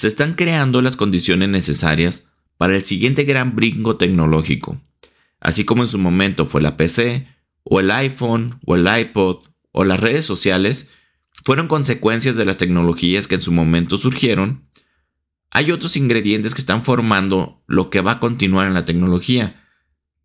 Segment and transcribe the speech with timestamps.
[0.00, 4.80] se están creando las condiciones necesarias para el siguiente gran brinco tecnológico,
[5.40, 7.26] así como en su momento fue la PC,
[7.64, 10.88] o el iPhone, o el iPod, o las redes sociales,
[11.44, 14.64] fueron consecuencias de las tecnologías que en su momento surgieron,
[15.50, 19.66] hay otros ingredientes que están formando lo que va a continuar en la tecnología,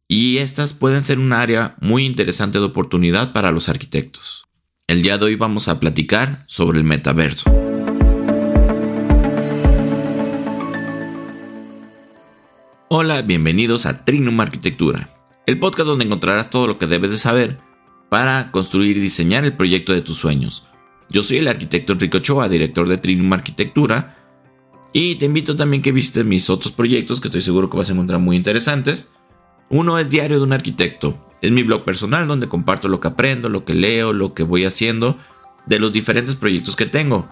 [0.08, 4.46] y estas pueden ser un área muy interesante de oportunidad para los arquitectos.
[4.88, 7.75] El día de hoy vamos a platicar sobre el metaverso.
[12.88, 15.10] Hola, bienvenidos a Trinum Arquitectura,
[15.48, 17.58] el podcast donde encontrarás todo lo que debes de saber
[18.10, 20.68] para construir y diseñar el proyecto de tus sueños.
[21.10, 24.16] Yo soy el arquitecto Enrique Ochoa, director de Trinum Arquitectura,
[24.94, 27.94] y te invito también que visites mis otros proyectos que estoy seguro que vas a
[27.94, 29.10] encontrar muy interesantes.
[29.70, 33.50] Uno es Diario de un Arquitecto, es mi blog personal donde comparto lo que aprendo,
[33.50, 35.18] lo que leo, lo que voy haciendo
[35.66, 37.28] de los diferentes proyectos que tengo.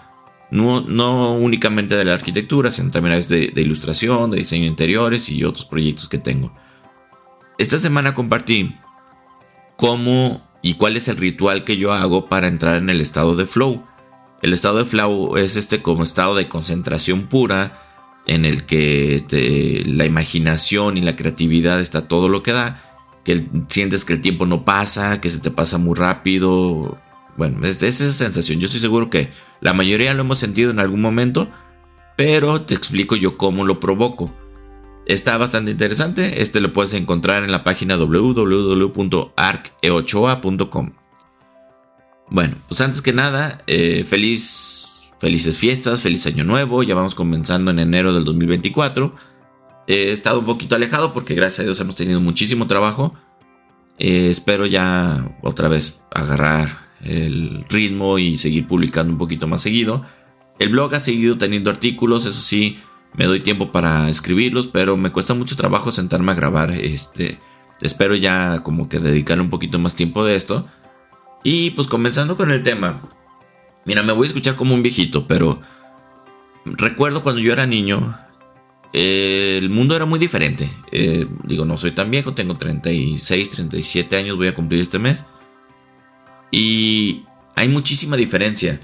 [0.51, 5.43] No, únicamente de la arquitectura, sino también a de, de ilustración, de diseño interiores y
[5.43, 6.53] otros proyectos que tengo.
[7.57, 8.75] Esta semana compartí
[9.77, 13.45] cómo y cuál es el ritual que yo hago para entrar en el estado de
[13.45, 13.83] flow.
[14.41, 17.79] El estado de flow es este como estado de concentración pura
[18.25, 22.81] en el que la imaginación y la creatividad está todo lo que da,
[23.23, 26.97] que sientes que el tiempo no pasa, que se te pasa muy rápido,
[27.37, 28.59] bueno, es, esa sensación.
[28.59, 29.31] Yo estoy seguro que
[29.63, 31.49] la mayoría lo hemos sentido en algún momento,
[32.17, 34.31] pero te explico yo cómo lo provoco.
[35.05, 36.41] Está bastante interesante.
[36.41, 40.91] Este lo puedes encontrar en la página www.arceochoa.com.
[42.29, 46.83] Bueno, pues antes que nada, eh, feliz, felices fiestas, feliz año nuevo.
[46.83, 49.15] Ya vamos comenzando en enero del 2024.
[49.87, 53.13] he estado un poquito alejado porque gracias a Dios hemos tenido muchísimo trabajo.
[53.97, 60.03] Eh, espero ya otra vez agarrar el ritmo y seguir publicando un poquito más seguido.
[60.59, 62.77] El blog ha seguido teniendo artículos, eso sí,
[63.15, 66.71] me doy tiempo para escribirlos, pero me cuesta mucho trabajo sentarme a grabar.
[66.71, 67.39] Este,
[67.81, 70.65] espero ya como que dedicar un poquito más tiempo de esto.
[71.43, 73.01] Y pues comenzando con el tema.
[73.85, 75.59] Mira, me voy a escuchar como un viejito, pero
[76.65, 78.17] recuerdo cuando yo era niño,
[78.93, 80.69] el mundo era muy diferente.
[80.91, 85.25] Eh, digo, no soy tan viejo, tengo 36, 37 años, voy a cumplir este mes.
[86.53, 87.25] Y
[87.55, 88.79] hay muchísima diferencia.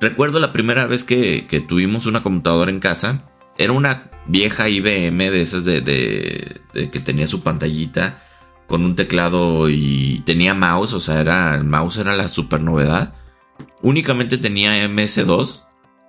[0.00, 3.30] Recuerdo la primera vez que, tuvimos una computadora en casa.
[3.58, 8.22] Era una vieja IBM de esas de, que tenía su pantallita
[8.66, 10.94] con un teclado y tenía mouse.
[10.94, 13.14] O sea, era, el mouse era la super novedad.
[13.82, 15.64] Únicamente tenía MS2.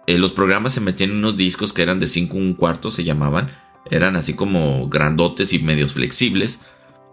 [0.08, 3.04] Eh, los programas se metían en unos discos que eran de 5 un cuarto, se
[3.04, 3.50] llamaban.
[3.92, 6.62] Eran así como grandotes y medios flexibles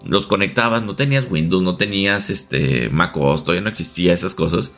[0.07, 4.77] los conectabas, no tenías Windows, no tenías este macOS, todavía no existía esas cosas.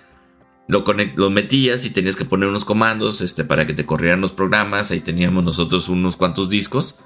[0.69, 4.91] Lo, metías y tenías que poner unos comandos este, para que te corrieran los programas.
[4.91, 6.99] Ahí teníamos nosotros unos cuantos discos.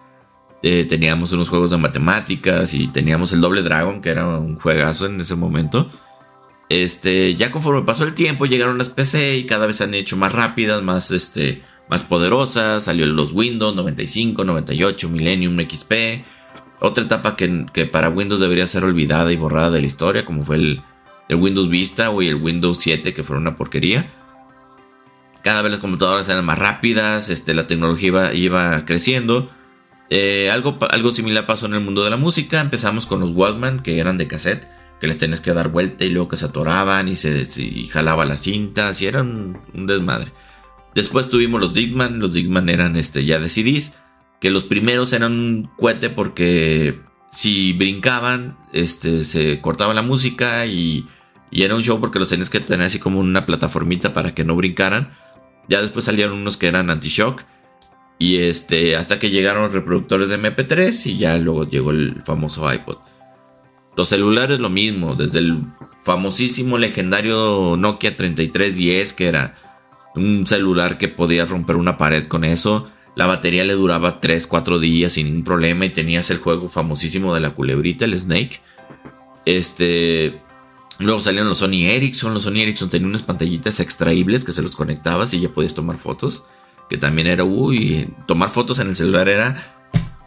[0.63, 5.07] Eh, teníamos unos juegos de matemáticas y teníamos el Doble Dragon, que era un juegazo
[5.07, 5.91] en ese momento.
[6.71, 10.17] Este, ya conforme pasó el tiempo, llegaron las PC y cada vez se han hecho
[10.17, 12.85] más rápidas, más, este, más poderosas.
[12.85, 15.93] Salió los Windows 95, 98, Millennium XP
[16.81, 20.57] otra etapa que, para Windows debería ser olvidada y borrada de la historia, como fue
[20.57, 20.83] el,
[21.29, 24.11] Windows Vista o el Windows 7, que fueron una porquería.
[25.43, 29.49] Cada vez las computadoras eran más rápidas, este, la tecnología iba, creciendo.
[30.09, 32.61] Eh, algo, similar pasó en el mundo de la música.
[32.61, 34.67] Empezamos con los Walkman, que eran de cassette,
[35.01, 37.47] que les tenías que dar vuelta y luego que se atoraban y se
[37.91, 40.33] jalaba las cintas y eran un desmadre.
[40.95, 43.95] Después tuvimos los Digman, los Digman eran este, ya de CDs
[44.41, 46.99] que los primeros eran un cohete porque
[47.31, 51.07] si brincaban, este, se cortaba la música y,
[51.51, 54.45] y era un show porque los tenías que tener así como una plataformita para que
[54.45, 55.11] no brincaran.
[55.69, 57.43] Ya después salieron unos que eran anti-shock.
[58.19, 62.71] Y este, hasta que llegaron los reproductores de MP3 y ya luego llegó el famoso
[62.71, 62.99] iPod.
[63.97, 65.65] Los celulares lo mismo, desde el
[66.05, 69.55] famosísimo legendario Nokia 3310, que era
[70.15, 75.15] un celular que podías romper una pared con eso la batería le duraba 3-4 días
[75.15, 78.61] sin ningún problema y tenías el juego famosísimo de la culebrita, el Snake.
[79.45, 80.41] Este.
[80.99, 82.35] Luego salieron los Sony Ericsson.
[82.35, 85.97] Los Sony Ericsson tenían unas pantallitas extraíbles que se los conectabas y ya podías tomar
[85.97, 86.45] fotos.
[86.89, 89.81] Que también era, uy, tomar fotos en el celular era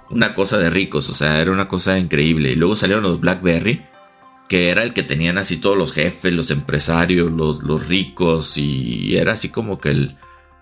[0.09, 2.51] una cosa de ricos, o sea, era una cosa increíble.
[2.51, 3.81] Y luego salieron los Blackberry,
[4.50, 9.18] que era el que tenían así todos los jefes, los empresarios, los, los ricos, y
[9.18, 10.15] era así como que el,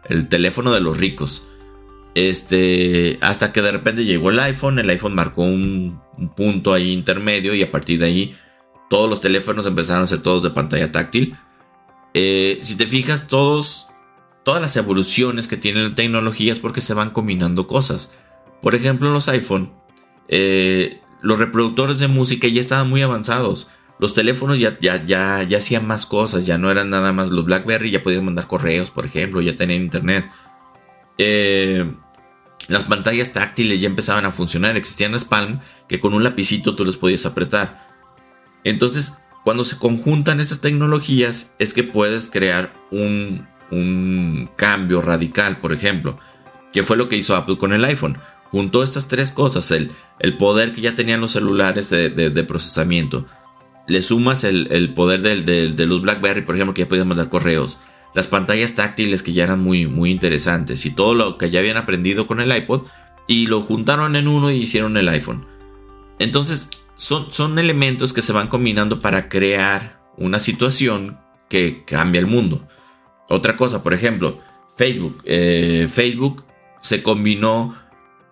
[0.05, 1.47] el teléfono de los ricos.
[2.13, 6.01] Este, hasta que de repente llegó el iPhone, el iPhone marcó un,
[6.35, 8.35] punto ahí intermedio y a partir de ahí
[8.89, 11.35] todos los teléfonos empezaron a ser todos de pantalla táctil.
[12.13, 13.87] Eh, si te fijas, todos
[14.43, 18.17] todas las evoluciones que tienen la tecnología es porque se van combinando cosas.
[18.61, 19.71] Por ejemplo, los iPhone,
[20.27, 23.69] eh, los reproductores de música ya estaban muy avanzados.
[23.99, 27.45] Los teléfonos ya, ya, ya, ya hacían más cosas, ya no eran nada más los
[27.45, 30.25] BlackBerry, ya podían mandar correos, por ejemplo, ya tenían internet.
[31.17, 31.91] Eh,
[32.67, 36.85] las pantallas táctiles ya empezaban a funcionar, existían las Palm que con un lapicito tú
[36.85, 37.89] les podías apretar.
[38.63, 45.73] Entonces, cuando se conjuntan esas tecnologías es que puedes crear un, un cambio radical, por
[45.73, 46.19] ejemplo,
[46.71, 48.17] que fue lo que hizo Apple con el iPhone.
[48.51, 53.25] Juntó estas tres cosas, el, el poder que ya tenían los celulares de, procesamiento,
[53.87, 57.79] le sumas el, poder de los BlackBerry, por ejemplo, que ya podían mandar correos,
[58.13, 61.77] las pantallas táctiles que ya eran muy, muy interesantes y todo lo que ya habían
[61.77, 62.87] aprendido con el iPod
[63.27, 65.45] y lo juntaron en uno y hicieron el iPhone.
[66.19, 71.19] Entonces, son, son elementos que se van combinando para crear una situación
[71.49, 72.67] que cambia el mundo.
[73.29, 74.39] Otra cosa, por ejemplo,
[74.77, 75.21] Facebook.
[75.25, 76.43] Eh, Facebook
[76.79, 77.75] se combinó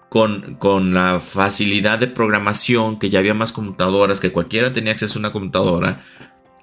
[0.10, 5.18] con, con, la facilidad de programación, que ya había más computadoras, que cualquiera tenía acceso
[5.18, 6.04] a una computadora,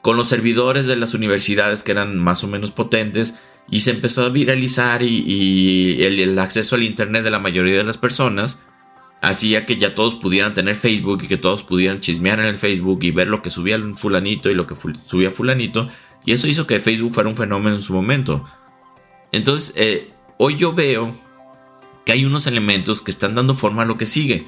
[0.07, 3.35] con los servidores de las universidades que eran más o menos potentes,
[3.69, 7.99] y se empezó a viralizar y, el, acceso al Internet de la mayoría de las
[7.99, 8.63] personas
[9.21, 13.01] hacía que ya todos pudieran tener Facebook y que todos pudieran chismear en el Facebook
[13.03, 15.89] y ver lo que subía fulanito y lo que subía fulanito
[16.25, 18.45] y eso hizo que Facebook fuera un fenómeno en su momento.
[19.33, 21.21] Entonces, eh, hoy yo veo
[22.05, 24.47] que hay unos elementos que están dando forma a lo que sigue.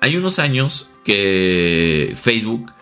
[0.00, 2.72] Hay unos años que Facebook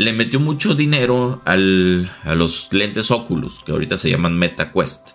[0.00, 5.10] le metió mucho dinero a los lentes Oculus, que ahorita se llaman MetaQuest.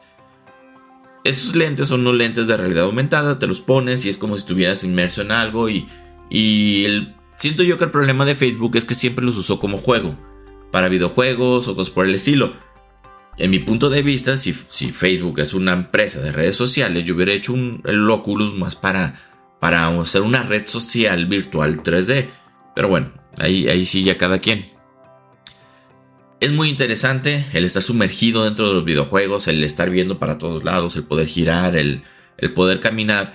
[1.23, 4.41] Estos lentes son unos lentes de realidad aumentada, te los pones y es como si
[4.41, 5.87] estuvieras inmerso en algo y,
[7.35, 10.15] siento yo que el problema de Facebook es que siempre los usó como juego
[10.71, 12.53] para videojuegos o cosas por el estilo.
[13.37, 17.33] En mi punto de vista, si, Facebook es una empresa de redes sociales, yo hubiera
[17.33, 19.19] hecho un, el Oculus más para,
[19.59, 22.27] para hacer una red social virtual 3D.
[22.75, 24.74] Pero bueno, ahí, ahí sí ya cada quien.
[26.41, 30.63] Es muy interesante el estar sumergido dentro de los videojuegos, el estar viendo para todos
[30.63, 32.03] lados, el poder girar, el,
[32.53, 33.33] poder caminar.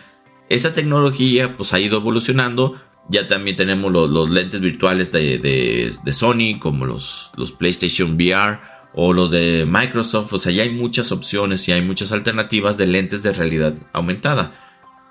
[0.48, 2.76] Esa tecnología pues ha ido evolucionando
[3.08, 8.60] ya también tenemos los, lentes virtuales de, Sony, como los, los PlayStation VR
[8.94, 10.32] o los de Microsoft.
[10.32, 14.52] O sea, ya hay muchas opciones y hay muchas alternativas de lentes de realidad aumentada.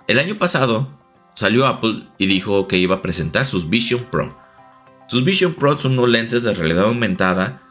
[0.07, 0.88] El año pasado
[1.36, 4.39] salió Apple y dijo que iba a presentar sus Vision Pro.
[5.09, 7.69] Sus Vision Pro son unos lentes de realidad aumentada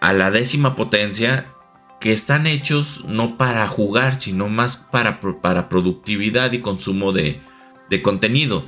[0.00, 1.52] a la décima potencia
[2.00, 7.40] que están hechos no para jugar, sino más para, para productividad y consumo de,
[7.88, 8.64] de contenido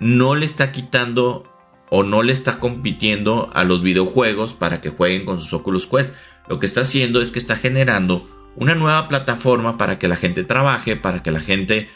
[0.00, 1.44] no le está quitando
[1.90, 6.14] o no le está compitiendo a los videojuegos para que jueguen con sus Oculus Quest.
[6.48, 10.42] Lo que está haciendo es que está generando una nueva plataforma para que la gente
[10.42, 11.88] trabaje, para que la gente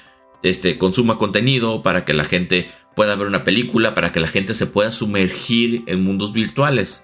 [0.42, 4.54] este, consuma contenido, para que la gente pueda ver una película, para que la gente
[4.54, 7.03] se pueda sumergir en mundos virtuales.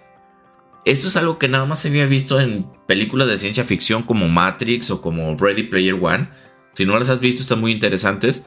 [0.84, 4.28] Esto es algo que nada más se había visto en películas de ciencia ficción como
[4.28, 6.28] Matrix o como Ready Player One.
[6.72, 8.44] Si no las has visto, están muy interesantes.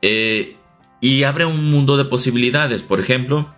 [0.00, 0.56] Eh,
[1.00, 2.82] y abre un mundo de posibilidades.
[2.82, 3.54] Por ejemplo,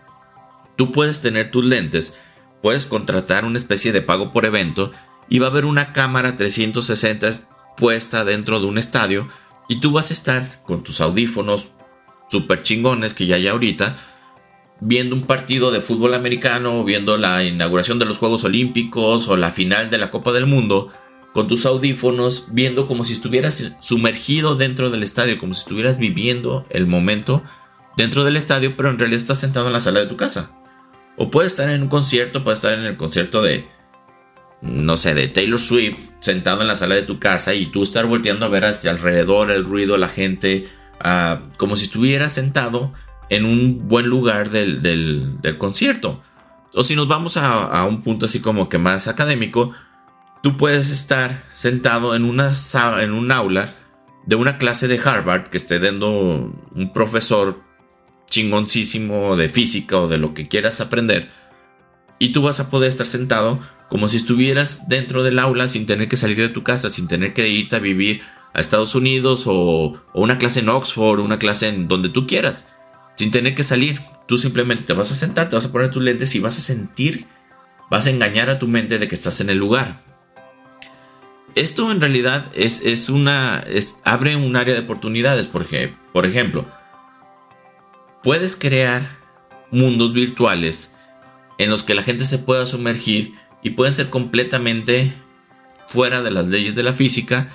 [0.76, 2.18] tú puedes tener tus lentes,
[2.60, 4.90] puedes contratar una especie de pago por evento
[5.28, 7.30] y va a haber una cámara 360
[7.76, 9.28] puesta dentro de un estadio
[9.68, 11.68] y tú vas a estar con tus audífonos
[12.28, 13.96] super chingones que ya hay ahorita
[14.80, 19.52] viendo un partido de fútbol americano, viendo la inauguración de los Juegos Olímpicos o la
[19.52, 20.88] final de la Copa del Mundo
[21.32, 26.64] con tus audífonos, viendo como si estuvieras sumergido dentro del estadio, como si estuvieras viviendo
[26.70, 27.42] el momento
[27.96, 30.50] dentro del estadio, pero en realidad estás sentado en la sala de tu casa.
[31.16, 33.66] O puedes estar en un concierto, puedes estar en el concierto de,
[34.62, 38.06] no sé, de Taylor Swift, sentado en la sala de tu casa y tú estar
[38.06, 40.64] volteando a ver hacia alrededor el ruido, la gente,
[41.00, 42.92] ah, como si estuvieras sentado
[43.28, 46.22] en un buen lugar del, concierto.
[46.74, 49.72] O si nos vamos a, a, un punto así como que más académico,
[50.42, 52.52] tú puedes estar sentado en, una,
[53.00, 53.72] en un aula
[54.26, 57.62] de una clase de Harvard que esté dando un profesor
[58.28, 61.30] chingoncísimo de física o de lo que quieras aprender.
[62.18, 66.08] Y tú vas a poder estar sentado como si estuvieras dentro del aula sin tener
[66.08, 68.20] que salir de tu casa, sin tener que irte a vivir
[68.52, 72.66] a Estados Unidos o, o una clase en Oxford, una clase en donde tú quieras,
[73.16, 74.00] sin tener que salir.
[74.26, 76.60] Tú simplemente te vas a sentar, te vas a poner tus lentes y vas a
[76.60, 77.26] sentir,
[77.90, 80.06] vas a engañar a tu mente de que estás en el lugar
[81.56, 83.64] esto en realidad es, una.
[84.04, 85.46] abre un área de oportunidades.
[85.46, 86.64] Porque, por ejemplo,
[88.22, 89.18] puedes crear
[89.72, 90.92] mundos virtuales
[91.58, 93.32] en los que la gente se pueda sumergir
[93.62, 95.12] y pueden ser completamente
[95.88, 97.48] fuera de las leyes de la física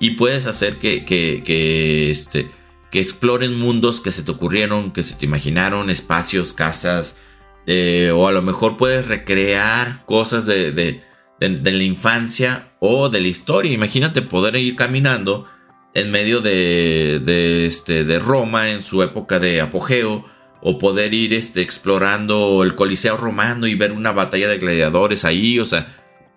[0.00, 2.50] y puedes hacer que, que, este,
[2.96, 7.18] que exploren mundos que se te ocurrieron, que se te imaginaron, espacios, casas,
[7.66, 11.02] eh, o a lo mejor puedes recrear cosas de, de,
[11.38, 13.70] la infancia o de la historia.
[13.70, 15.44] Imagínate poder ir caminando
[15.92, 20.24] en medio de, de, este, de Roma en su época de apogeo
[20.62, 25.58] o poder ir este, explorando el Coliseo romano y ver una batalla de gladiadores ahí,
[25.58, 25.86] o sea,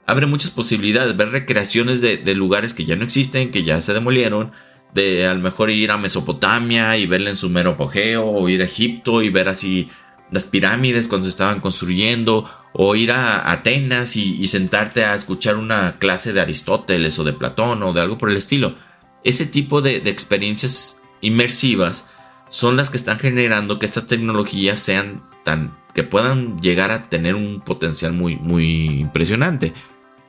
[0.06, 4.52] abre muchas posibilidades, ver recreaciones de, lugares que ya no existen, que ya se demolieron,
[4.94, 8.62] de a lo mejor ir a Mesopotamia y verla en su mero apogeo, o ir
[8.62, 9.88] a Egipto y ver así
[10.32, 15.96] las pirámides cuando se estaban construyendo, o ir a Atenas y, sentarte a escuchar una
[15.98, 18.76] clase de Aristóteles o de Platón o de algo por el estilo.
[19.24, 22.08] Ese tipo de, de experiencias inmersivas
[22.50, 27.36] son las que están generando que estas tecnologías sean tan que puedan llegar a tener
[27.36, 29.74] un potencial muy muy impresionante.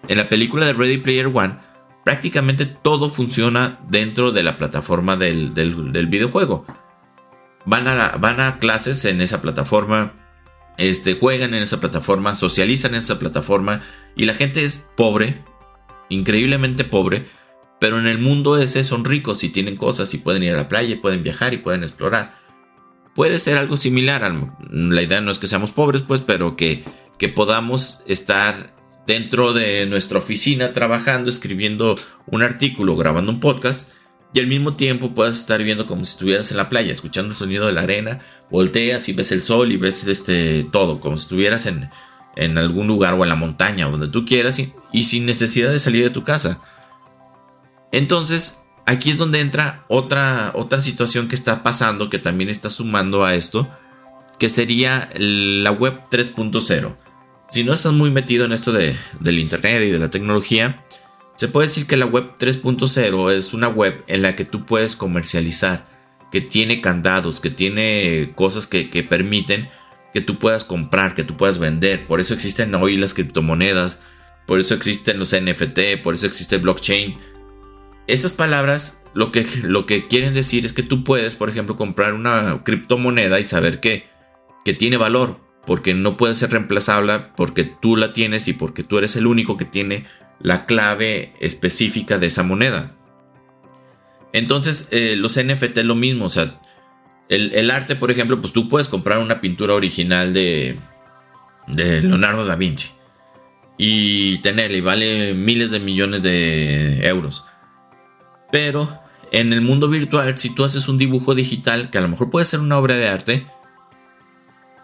[0.09, 1.57] En la película de Ready Player One
[2.04, 5.52] prácticamente todo funciona dentro de la plataforma del,
[6.09, 6.64] videojuego.
[7.66, 10.14] Van a, van a clases en esa plataforma,
[10.78, 13.83] este, juegan en esa plataforma, socializan en esa plataforma
[14.16, 15.45] y la gente es pobre,
[16.09, 17.26] increíblemente pobre,
[17.78, 20.69] pero en el mundo ese son ricos y tienen cosas y pueden ir a la
[20.69, 22.35] playa, y pueden viajar y pueden explorar.
[23.14, 24.30] Puede ser algo similar.
[24.71, 26.85] La idea no es que seamos pobres, pues, pero que,
[27.19, 28.75] que podamos estar
[29.07, 33.90] dentro de nuestra oficina trabajando, escribiendo un artículo, grabando un podcast
[34.33, 37.37] y al mismo tiempo puedas estar viendo como si estuvieras en la playa, escuchando el
[37.37, 38.19] sonido de la arena,
[38.50, 41.90] volteas y ves el sol y ves este todo, como si estuvieras en,
[42.37, 44.61] en algún lugar o en la montaña o donde tú quieras
[44.92, 46.61] y sin necesidad de salir de tu casa.
[47.92, 53.25] Entonces, aquí es donde entra otra, otra situación que está pasando, que también está sumando
[53.25, 53.69] a esto,
[54.38, 56.97] que sería la web 3.0.
[57.50, 60.85] Si no estás muy metido en esto de, del Internet y de la tecnología,
[61.37, 64.97] se puede decir que la web 3.0 es una web en la que tú puedes
[64.97, 65.87] comercializar,
[66.30, 69.69] que tiene candados, que tiene cosas que, que permiten
[70.12, 72.07] que tú puedas comprar, que tú puedas vender.
[72.07, 74.00] Por eso existen hoy las criptomonedas,
[74.47, 77.16] por eso existen los NFT, por eso existe blockchain
[78.11, 82.12] estas palabras lo que, lo que quieren decir es que tú puedes, por ejemplo, comprar
[82.12, 84.07] una criptomoneda y saber que,
[84.64, 85.38] que tiene valor,
[85.71, 89.57] porque no puede ser reemplazable, porque tú la tienes y porque tú eres el único
[89.57, 90.05] que tiene
[90.41, 92.97] la clave específica de esa moneda.
[94.33, 96.61] Entonces, eh, los NFT es lo mismo, o sea,
[97.29, 100.75] el, el, arte, por ejemplo, pues tú puedes comprar una pintura original de,
[101.69, 102.89] de Leonardo da Vinci
[103.79, 107.45] y tenerla y vale miles de millones de euros.
[108.50, 108.99] Pero
[109.31, 112.45] en el mundo virtual, si tú haces un dibujo digital, que a lo mejor puede
[112.45, 113.47] ser una obra de arte,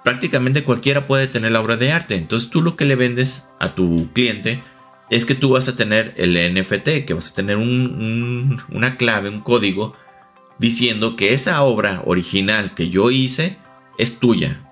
[0.06, 2.14] prácticamente cualquiera puede tener la obra de arte.
[2.14, 4.62] Entonces tú lo que le vendes a tu cliente
[5.10, 9.40] es que tú vas a tener el NFT, que vas a tener una clave, un
[9.40, 9.96] código,
[10.60, 13.58] diciendo que esa obra original que yo hice
[13.98, 14.70] es tuya.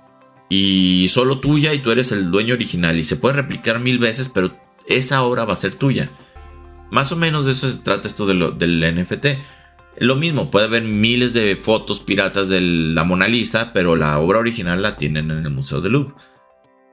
[0.49, 2.97] Y solo tuya y tú eres el dueño original.
[2.97, 6.11] Y se puede replicar mil veces, pero esa obra va a ser tuya.
[6.93, 9.27] Más o menos de eso se trata esto de lo, del NFT.
[9.99, 14.39] Lo mismo, puede haber miles de fotos piratas de la Mona Lisa, pero la obra
[14.39, 16.15] original la tienen en el Museo de Louvre.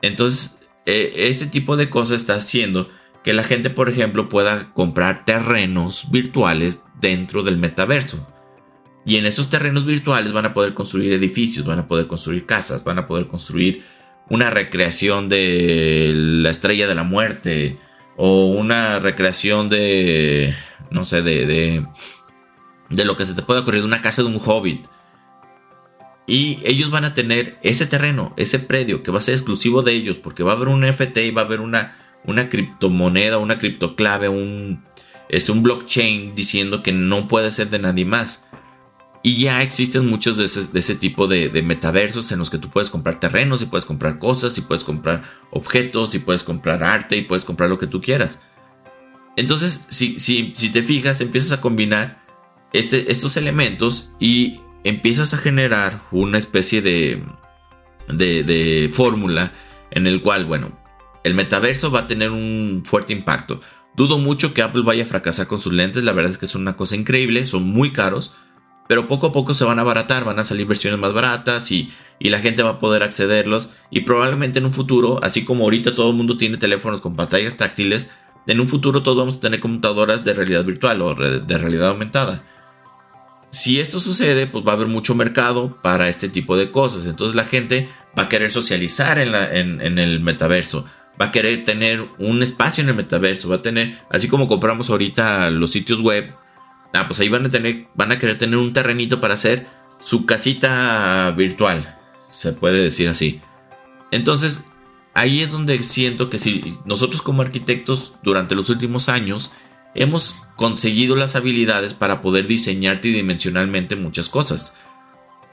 [0.01, 2.89] Entonces, e, este tipo de cosas está haciendo
[3.23, 8.27] que la gente, por ejemplo, pueda comprar terrenos virtuales dentro del metaverso.
[9.05, 12.83] Y en esos terrenos virtuales van a poder construir edificios, van a poder construir casas,
[12.83, 13.83] van a poder construir
[14.29, 17.77] una recreación de la estrella de la muerte,
[18.17, 20.53] o una recreación de,
[20.91, 21.85] no sé, de,
[22.91, 24.85] de lo que se te pueda ocurrir, de una casa de un hobbit.
[26.27, 29.93] Y ellos van a tener ese terreno, ese predio que va a ser exclusivo de
[29.93, 33.57] ellos, porque va a haber un NFT y va a haber una, una criptomoneda, una
[33.57, 34.83] criptoclave, un,
[35.29, 38.45] es un blockchain diciendo que no puede ser de nadie más.
[39.23, 43.19] Y ya existen muchos de ese, tipo de, metaversos en los que tú puedes comprar
[43.19, 47.45] terrenos y puedes comprar cosas y puedes comprar objetos y puedes comprar arte y puedes
[47.45, 48.39] comprar lo que tú quieras.
[49.35, 52.20] Entonces, si, si, si te fijas, empiezas a combinar
[52.73, 57.23] este, estos elementos y empiezas a generar una especie de,
[58.07, 59.53] de, fórmula
[59.91, 60.77] en el cual, bueno,
[61.23, 63.59] el metaverso va a tener un fuerte impacto.
[63.95, 66.61] Dudo mucho que Apple vaya a fracasar con sus lentes, la verdad es que son
[66.61, 68.33] una cosa increíble, son muy caros
[68.91, 71.89] pero poco a poco se van a abaratar, van a salir versiones más baratas y,
[72.19, 76.09] la gente va a poder accederlos y probablemente en un futuro, así como ahorita todo
[76.09, 78.09] el mundo tiene teléfonos con pantallas táctiles,
[78.47, 82.43] en un futuro todos vamos a tener computadoras de realidad virtual o de realidad aumentada.
[83.51, 87.05] Si esto sucede, pues va a haber mucho mercado para este tipo de cosas.
[87.05, 89.35] Entonces la gente va a querer socializar en,
[89.99, 90.85] el metaverso.
[91.21, 94.89] va a querer tener un espacio en el metaverso, va a tener, así como compramos
[94.89, 96.33] ahorita los sitios web,
[96.93, 99.67] ah, pues ahí van a tener, van a querer tener un terrenito para hacer
[99.99, 103.41] su casita virtual, se puede decir así.
[104.11, 104.63] Entonces,
[105.13, 109.51] ahí es donde siento que si nosotros como arquitectos durante los últimos años
[109.95, 114.75] hemos conseguido las habilidades para poder diseñar tridimensionalmente muchas cosas.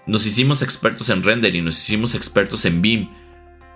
[0.06, 3.10] Nos hicimos expertos en rendering, nos hicimos expertos en BIM,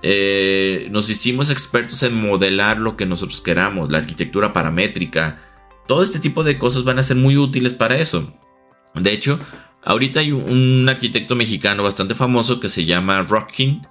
[0.03, 5.39] eh, nos hicimos expertos en modelar lo que nosotros queramos, la arquitectura paramétrica.
[5.87, 8.33] Todo este tipo de cosas van a ser muy útiles para eso.
[8.95, 9.39] De hecho,
[9.85, 13.83] ahorita hay un arquitecto mexicano bastante famoso que se llama Rockin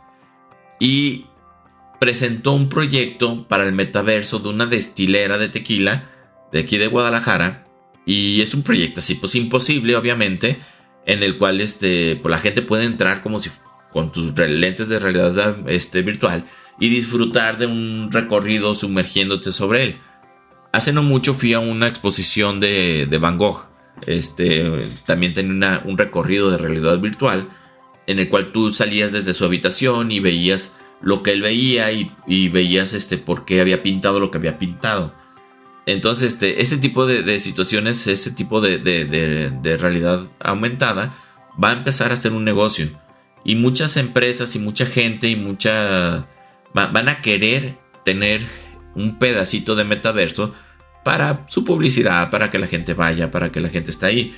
[0.79, 1.25] y
[1.99, 6.10] presentó un proyecto para el metaverso de una destilera de tequila
[6.51, 7.67] de aquí de Guadalajara.
[8.05, 10.59] Y es un proyecto así, pues imposible, obviamente,
[11.05, 13.49] en el cual este, pues, la gente puede entrar como si
[13.91, 16.45] con tus lentes de realidad este, virtual
[16.79, 19.97] y disfrutar de un recorrido sumergiéndote sobre él.
[20.71, 23.67] Hace no mucho fui a una exposición de, de Van Gogh.
[24.07, 24.65] Este,
[25.05, 27.49] también tenía un recorrido de realidad virtual
[28.07, 32.49] en el cual tú salías desde su habitación y veías lo que él veía y,
[32.49, 35.13] veías este, por qué había pintado lo que había pintado.
[35.85, 41.13] Entonces, este, tipo de, situaciones, ese tipo de, de, realidad aumentada,
[41.61, 42.89] va a empezar a ser un negocio.
[43.43, 46.27] Y muchas empresas y mucha gente y mucha...
[46.73, 48.41] van a querer tener
[48.93, 50.53] un pedacito de metaverso
[51.03, 54.35] para su publicidad, para que la gente vaya, para que la gente esté ahí.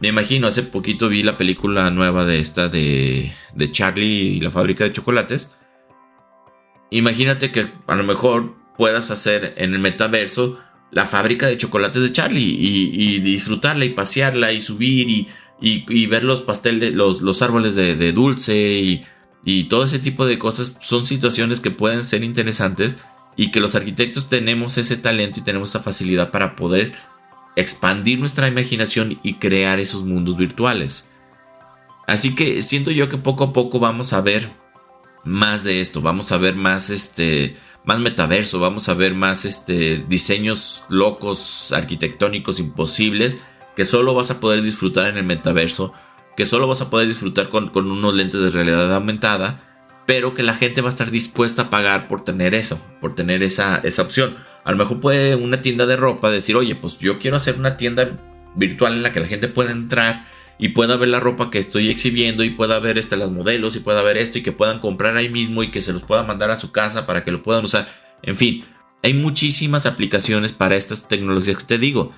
[0.00, 4.50] Me imagino, hace poquito vi la película nueva de esta de, de Charlie y la
[4.50, 5.56] fábrica de chocolates.
[6.90, 10.58] Imagínate que a lo mejor puedas hacer en el metaverso
[10.90, 15.26] la fábrica de chocolates de Charlie y, disfrutarla y pasearla y subir
[15.60, 19.02] y, ver los pasteles, los, los árboles de, dulce
[19.44, 22.96] y, todo ese tipo de cosas son situaciones que pueden ser interesantes
[23.36, 26.92] y que los arquitectos tenemos ese talento y tenemos esa facilidad para poder
[27.56, 31.08] expandir nuestra imaginación y crear esos mundos virtuales.
[32.06, 34.50] Así que siento yo que poco a poco vamos a ver
[35.24, 37.56] más de esto, vamos a ver más este
[37.88, 43.38] más metaverso, vamos a ver más este diseños locos arquitectónicos imposibles
[43.74, 45.94] que solo vas a poder disfrutar en el metaverso,
[46.36, 49.62] que solo vas a poder disfrutar con, unos lentes de realidad aumentada,
[50.04, 53.42] pero que la gente va a estar dispuesta a pagar por tener eso, por tener
[53.42, 54.36] esa, esa opción.
[54.64, 57.78] A lo mejor puede una tienda de ropa decir, oye, pues yo quiero hacer una
[57.78, 58.18] tienda
[58.54, 60.26] virtual en la que la gente pueda entrar
[60.58, 63.80] y pueda ver la ropa que estoy exhibiendo y pueda ver este, las modelos y
[63.80, 66.50] pueda ver esto y que puedan comprar ahí mismo y que se los pueda mandar
[66.50, 67.88] a su casa para que lo puedan usar.
[68.22, 68.64] En fin,
[69.02, 72.12] hay muchísimas aplicaciones para estas tecnologías que te digo.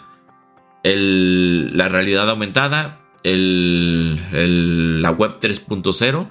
[0.82, 6.28] la realidad aumentada, el, la web 3.0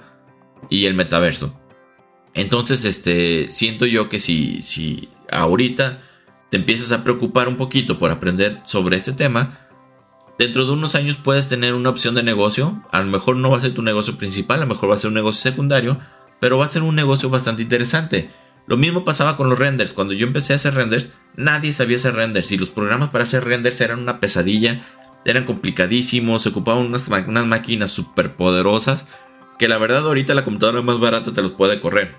[0.68, 1.56] y el metaverso.
[2.34, 6.00] Entonces, este, siento yo que si, si ahorita
[6.48, 9.69] te empiezas a preocupar un poquito por aprender sobre este tema,
[10.40, 12.82] Dentro de unos años puedes tener una opción de negocio.
[12.92, 14.98] A lo mejor no va a ser tu negocio principal, a lo mejor va a
[14.98, 15.98] ser un negocio secundario,
[16.40, 18.30] pero va a ser un negocio bastante interesante.
[18.66, 19.92] Lo mismo pasaba con los renders.
[19.92, 23.44] Cuando yo empecé a hacer renders, nadie sabía hacer renders y los programas para hacer
[23.44, 24.80] renders eran una pesadilla,
[25.26, 29.08] eran complicadísimos, se ocupaban unas, unas máquinas súper poderosas
[29.58, 32.16] que la verdad ahorita la computadora más barata te los puede correr.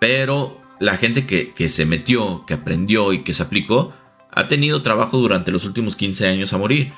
[0.00, 3.92] Pero la gente que, que se metió, que aprendió y que se aplicó,
[4.34, 6.92] ha tenido trabajo durante los últimos 15 años a morir.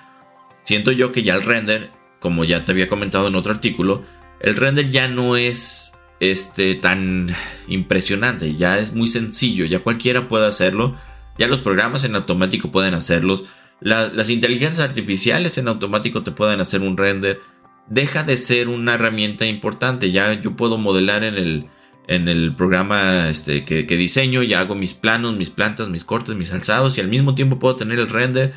[0.63, 4.03] Siento yo que ya el render, como ya te había comentado en otro artículo,
[4.41, 7.35] el render ya no es este tan
[7.69, 10.97] impresionante, ya es muy sencillo, ya cualquiera puede hacerlo,
[11.39, 13.45] ya los programas en automático pueden hacerlos,
[13.81, 17.41] las inteligencias artificiales en automático te pueden hacer un render,
[17.89, 21.67] deja de ser una herramienta importante, ya yo puedo modelar en el
[22.09, 26.53] en el programa este, que, diseño, ya hago mis planos, mis plantas, mis cortes, mis
[26.53, 28.53] alzados y al mismo tiempo puedo tener el render.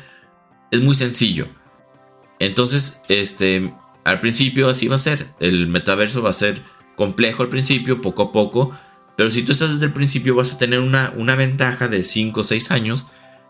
[0.70, 1.48] Es muy sencillo.
[2.38, 5.28] Entonces, este, al principio así va a ser.
[5.40, 6.62] El metaverso va a ser
[6.96, 8.78] complejo al principio, poco a poco.
[9.16, 12.40] Pero si tú estás desde el principio vas a tener una, una ventaja de 5
[12.40, 13.08] o 6 años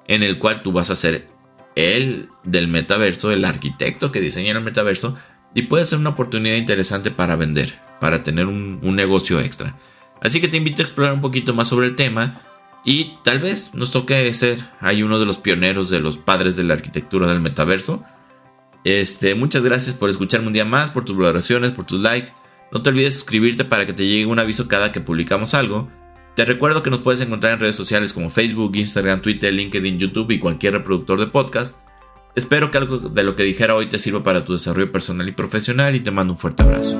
[0.08, 1.26] en el cual tú vas a ser
[1.76, 5.16] el del metaverso, el arquitecto que diseña el metaverso
[5.54, 9.78] y puede ser una oportunidad interesante para vender, para tener un, negocio extra.
[10.20, 12.42] Así que te invito a explorar un poquito más sobre el tema
[12.84, 16.64] y tal vez nos toque ser ahí uno de los pioneros de los padres de
[16.64, 18.02] la arquitectura del metaverso.
[18.84, 22.32] Este, muchas gracias por escucharme un día más, por tus valoraciones, por tus likes.
[22.72, 25.88] No te olvides suscribirte para que te llegue un aviso cada que publicamos algo.
[26.34, 30.30] Te recuerdo que nos puedes encontrar en redes sociales como Facebook, Instagram, Twitter, LinkedIn, YouTube
[30.30, 31.80] y cualquier reproductor de podcast.
[32.36, 35.32] Espero que algo de lo que dijera hoy te sirva para tu desarrollo personal y
[35.32, 36.98] profesional y te mando un fuerte abrazo.